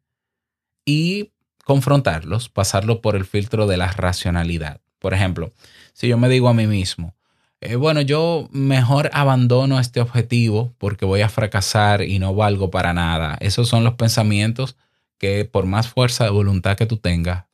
[0.85, 1.31] y
[1.63, 4.81] confrontarlos, pasarlo por el filtro de la racionalidad.
[4.97, 5.53] Por ejemplo,
[5.93, 7.15] si yo me digo a mí mismo,
[7.61, 12.93] eh, bueno, yo mejor abandono este objetivo porque voy a fracasar y no valgo para
[12.93, 13.37] nada.
[13.39, 14.75] Esos son los pensamientos
[15.17, 17.45] que por más fuerza de voluntad que tú tengas,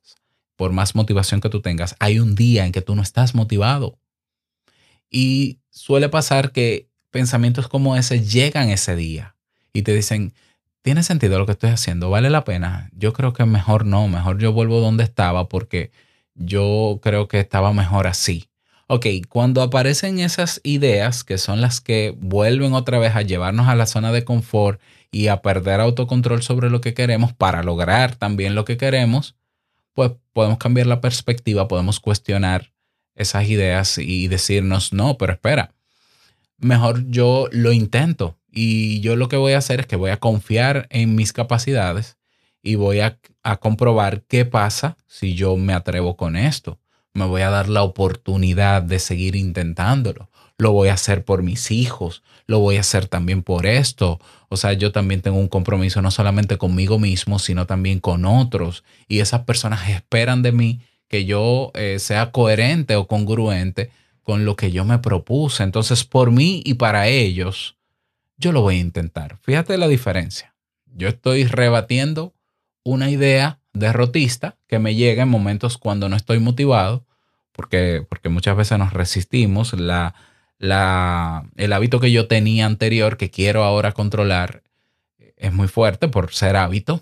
[0.56, 3.97] por más motivación que tú tengas, hay un día en que tú no estás motivado.
[5.10, 9.36] Y suele pasar que pensamientos como ese llegan ese día
[9.74, 10.34] y te dicen,
[10.82, 12.10] ¿tiene sentido lo que estoy haciendo?
[12.10, 12.89] ¿Vale la pena?
[12.93, 15.91] Yo creo que mejor no, mejor yo vuelvo donde estaba porque
[16.36, 18.47] yo creo que estaba mejor así.
[18.88, 23.76] Ok, cuando aparecen esas ideas que son las que vuelven otra vez a llevarnos a
[23.76, 28.56] la zona de confort y a perder autocontrol sobre lo que queremos para lograr también
[28.56, 29.36] lo que queremos,
[29.93, 32.71] pues podemos cambiar la perspectiva, podemos cuestionar
[33.15, 35.74] esas ideas y decirnos, no, pero espera,
[36.58, 40.19] mejor yo lo intento y yo lo que voy a hacer es que voy a
[40.19, 42.17] confiar en mis capacidades
[42.62, 43.19] y voy a,
[43.60, 46.80] comprobar qué pasa si yo me atrevo con esto.
[47.13, 50.30] Me voy a dar la oportunidad de seguir intentándolo.
[50.58, 54.19] Lo voy a hacer por mis hijos, lo voy a hacer también por esto.
[54.50, 58.84] O sea, yo también tengo un compromiso no solamente conmigo mismo, sino también con otros.
[59.08, 63.91] Y esas personas esperan de mí que yo eh, sea coherente o congruente
[64.24, 65.63] con lo que yo me propuse.
[65.63, 67.78] Entonces, por mí y para ellos,
[68.38, 69.38] yo lo voy a intentar.
[69.41, 70.54] Fíjate la diferencia.
[70.86, 72.34] Yo estoy rebatiendo
[72.84, 77.05] una idea derrotista que me llega en momentos cuando no estoy motivado,
[77.51, 79.73] porque, porque muchas veces nos resistimos.
[79.73, 80.15] La,
[80.57, 84.63] la, el hábito que yo tenía anterior, que quiero ahora controlar,
[85.38, 87.01] es muy fuerte por ser hábito.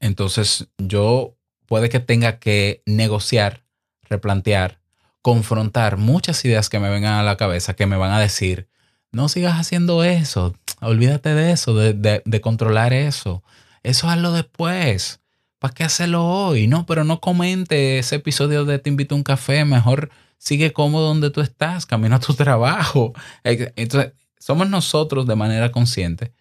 [0.00, 3.64] Entonces yo puede que tenga que negociar,
[4.02, 4.80] replantear,
[5.22, 8.68] confrontar muchas ideas que me vengan a la cabeza que me van a decir,
[9.12, 13.42] no sigas haciendo eso, olvídate de eso, de, controlar eso,
[13.82, 15.20] eso hazlo después.
[15.64, 16.66] ¿Para qué hacerlo hoy?
[16.66, 21.08] No, pero no comente ese episodio de Te invito a un café, mejor sigue cómodo
[21.08, 23.14] donde tú estás, camina a tu trabajo.
[23.44, 26.34] Entonces, somos nosotros de manera consciente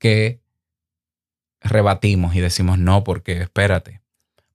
[0.00, 0.40] que
[1.60, 4.00] rebatimos y decimos no, porque espérate,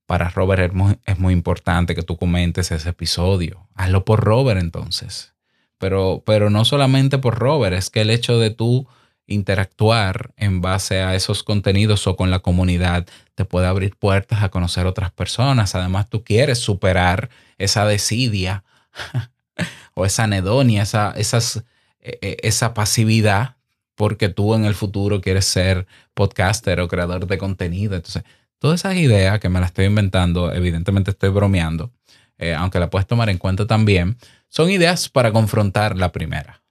[0.06, 3.70] para Robert es muy, es muy importante que tú comentes ese episodio.
[3.76, 5.36] Hazlo por Robert entonces.
[5.78, 8.90] Pero, pero no solamente por Robert, es que el hecho de tú
[9.28, 14.50] interactuar en base a esos contenidos o con la comunidad te puede abrir puertas a
[14.50, 15.76] conocer otras personas.
[15.76, 18.64] Además, tú quieres superar esa desidia
[19.94, 21.64] o esa anedonia, esa, esas,
[22.00, 23.56] e, e, esa pasividad,
[23.96, 27.96] porque tú en el futuro quieres ser podcaster o creador de contenido.
[27.96, 28.24] Entonces,
[28.60, 31.92] todas esas ideas que me las estoy inventando, evidentemente estoy bromeando,
[32.38, 34.18] eh, aunque la puedes tomar en cuenta también,
[34.50, 36.62] son ideas para confrontar la primera.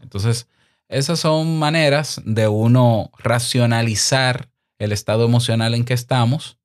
[0.00, 0.46] Entonces,
[0.88, 6.58] esas son maneras de uno racionalizar el estado emocional en que estamos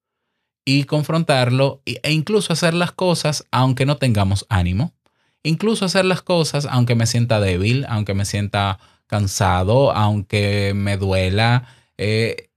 [0.66, 4.94] y confrontarlo e incluso hacer las cosas aunque no tengamos ánimo.
[5.44, 11.68] Incluso hacer las cosas aunque me sienta débil, aunque me sienta cansado, aunque me duela.
[11.98, 12.50] Eh,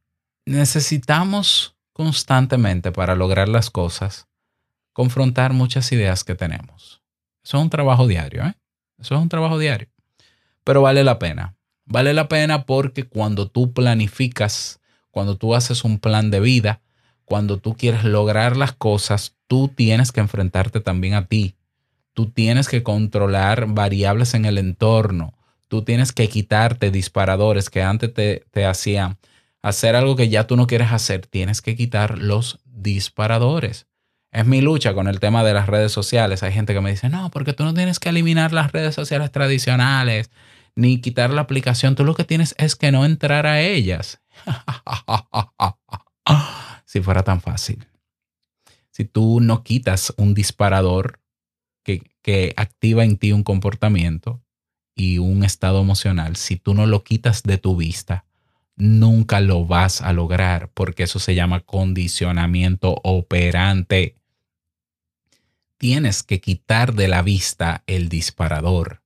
[0.45, 4.29] necesitamos constantemente para lograr las cosas
[4.97, 7.03] confrontar muchas ideas que tenemos.
[7.45, 8.55] Eso es un trabajo diario, ¿eh?
[8.99, 9.89] Eso es un trabajo diario.
[10.65, 11.55] Pero vale la pena.
[11.87, 14.81] Vale la pena porque cuando tú planificas,
[15.13, 16.81] cuando tú haces un plan de vida,
[17.25, 21.55] cuando tú quieres lograr las cosas, tú tienes que enfrentarte también a ti.
[22.13, 25.35] Tú tienes que controlar variables en el entorno.
[25.69, 29.19] Tú tienes que quitarte disparadores que antes te, hacían
[29.63, 31.27] hacer algo que ya tú no quieres hacer.
[31.27, 33.87] Tienes que quitar los disparadores.
[34.33, 36.43] Es mi lucha con el tema de las redes sociales.
[36.43, 39.31] Hay gente que me dice, no, porque tú no tienes que eliminar las redes sociales
[39.31, 40.31] tradicionales
[40.77, 41.97] ni quitar la aplicación.
[41.97, 44.21] Tú lo que tienes es que no entrar a ellas.
[46.85, 47.89] si fuera tan fácil.
[48.91, 51.21] Si tú no quitas un disparador
[51.83, 54.43] que, que activa en ti un comportamiento
[54.95, 58.27] y un estado emocional, si tú no lo quitas de tu vista,
[58.77, 64.17] nunca lo vas a lograr porque eso se llama condicionamiento operante.
[65.79, 69.06] Tienes que quitar de la vista el disparador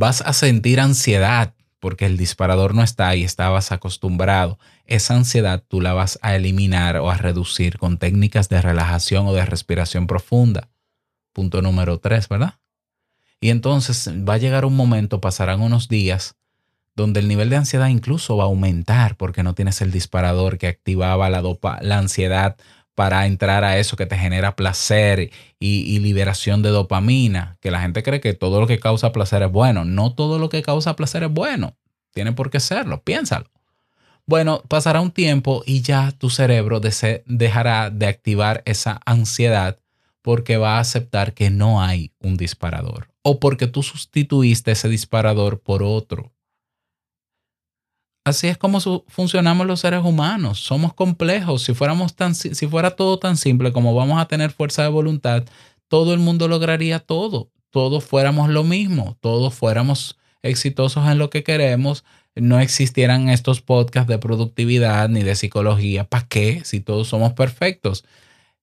[0.00, 5.82] vas a sentir ansiedad porque el disparador no está y estabas acostumbrado, esa ansiedad tú
[5.82, 10.70] la vas a eliminar o a reducir con técnicas de relajación o de respiración profunda.
[11.34, 12.54] Punto número tres, ¿verdad?
[13.42, 16.34] Y entonces va a llegar un momento, pasarán unos días,
[16.96, 20.66] donde el nivel de ansiedad incluso va a aumentar porque no tienes el disparador que
[20.68, 22.56] activaba la, dopa, la ansiedad
[23.00, 28.02] para entrar a eso que te genera placer y, liberación de dopamina, que la gente
[28.02, 29.86] cree que todo lo que causa placer es bueno.
[29.86, 31.78] No todo lo que causa placer es bueno.
[32.12, 33.46] Tiene por qué serlo, piénsalo.
[34.26, 36.78] Bueno, pasará un tiempo y ya tu cerebro
[37.24, 39.78] dejará de activar esa ansiedad
[40.20, 45.60] porque va a aceptar que no hay un disparador o porque tú sustituiste ese disparador
[45.60, 46.34] por otro.
[48.24, 50.60] Así es como funcionamos los seres humanos.
[50.60, 51.62] Somos complejos.
[51.62, 55.44] Si, fuéramos tan, si fuera todo tan simple como vamos a tener fuerza de voluntad,
[55.88, 57.50] todo el mundo lograría todo.
[57.70, 59.16] Todos fuéramos lo mismo.
[59.20, 62.04] Todos fuéramos exitosos en lo que queremos.
[62.34, 66.04] No existieran estos podcasts de productividad ni de psicología.
[66.04, 66.62] ¿Para qué?
[66.64, 68.04] Si todos somos perfectos.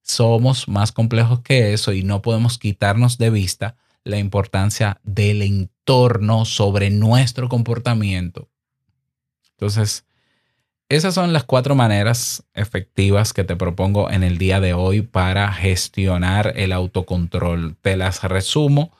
[0.03, 6.45] Somos más complejos que eso y no podemos quitarnos de vista la importancia del entorno
[6.45, 8.49] sobre nuestro comportamiento
[9.57, 10.05] entonces,
[10.87, 15.51] esas son las cuatro maneras efectivas que te propongo en el día de hoy para
[15.51, 17.75] gestionar el autocontrol.
[17.81, 18.91] Te las resumo.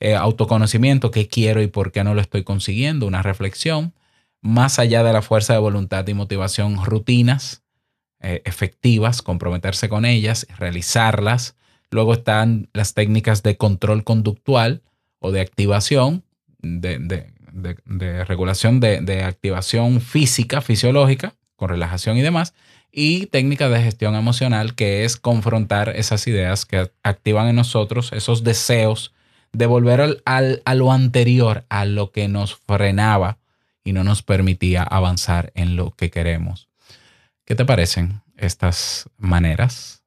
[0.00, 3.94] Eh, autoconocimiento, qué quiero y por qué no lo estoy consiguiendo, una reflexión.
[4.42, 7.62] Más allá de la fuerza de voluntad y motivación, rutinas
[8.20, 11.56] eh, efectivas, comprometerse con ellas, realizarlas.
[11.90, 14.82] Luego están las técnicas de control conductual
[15.20, 16.24] o de activación,
[16.62, 17.32] de,
[18.26, 22.54] regulación de, activación física, fisiológica, con relajación y demás,
[22.92, 28.42] y técnica de gestión emocional, que es confrontar esas ideas que activan en nosotros esos
[28.42, 29.14] deseos
[29.52, 33.38] de volver al, a lo anterior, a lo que nos frenaba
[33.84, 36.68] y no nos permitía avanzar en lo que queremos.
[37.44, 40.04] ¿Qué te parecen estas maneras?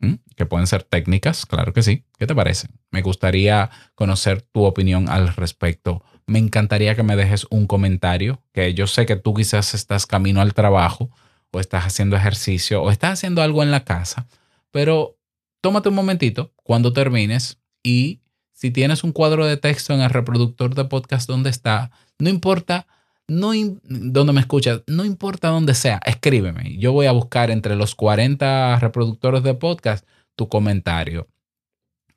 [0.00, 0.14] ¿Mm?
[0.36, 2.04] Que pueden ser técnicas, claro que sí.
[2.18, 2.70] ¿Qué te parecen?
[2.90, 8.74] Me gustaría conocer tu opinión al respecto me encantaría que me dejes un comentario, que
[8.74, 11.10] yo sé que tú quizás estás camino al trabajo
[11.50, 14.26] o estás haciendo ejercicio o estás haciendo algo en la casa,
[14.70, 15.16] pero
[15.60, 18.20] tómate un momentito cuando termines y
[18.52, 22.86] si tienes un cuadro de texto en el reproductor de podcast donde está, no importa
[23.26, 23.52] no
[23.82, 26.76] donde me escuchas, no importa dónde sea, escríbeme.
[26.76, 30.06] Yo voy a buscar entre los 40 reproductores de podcast
[30.36, 31.28] tu comentario.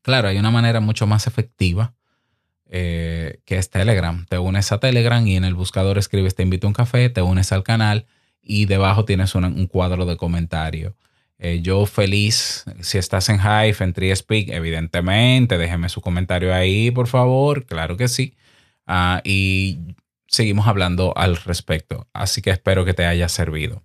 [0.02, 1.94] Claro, hay una manera mucho más efectiva
[2.70, 3.17] eh,
[3.48, 4.26] que es Telegram.
[4.28, 7.22] Te unes a Telegram y en el buscador escribes te invito a un café, te
[7.22, 8.06] unes al canal
[8.42, 10.96] y debajo tienes un cuadro de comentario.
[11.40, 17.08] Eh, yo feliz, si estás en Hive, en TreeSpeak, evidentemente, déjeme su comentario ahí, por
[17.08, 18.36] favor, claro que sí.
[18.86, 19.80] Ah, y
[20.28, 22.06] seguimos hablando al respecto.
[22.12, 23.82] Así que espero que te haya servido.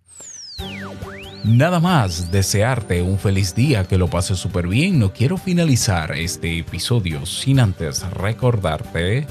[1.44, 4.98] Nada más, desearte un feliz día, que lo pases súper bien.
[4.98, 9.26] No quiero finalizar este episodio sin antes recordarte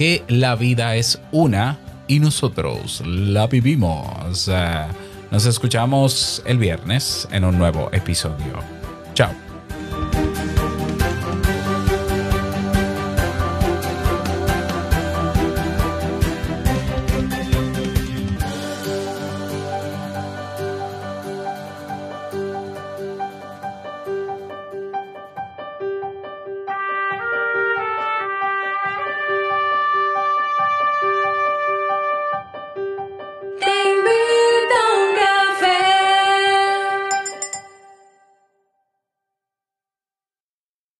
[0.00, 1.78] que la vida es una
[2.08, 4.48] y nosotros la vivimos.
[5.30, 8.60] Nos escuchamos el viernes en un nuevo episodio.
[9.12, 9.49] Chao.